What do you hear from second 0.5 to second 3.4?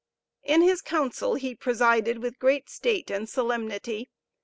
his council he presided with great state and